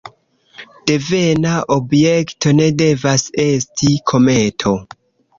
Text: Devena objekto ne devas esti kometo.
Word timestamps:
Devena 0.91 1.51
objekto 1.75 2.53
ne 2.59 2.65
devas 2.79 3.25
esti 3.43 3.91
kometo. 4.13 4.73